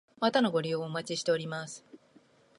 [0.19, 1.85] またのご利用お待ちしております。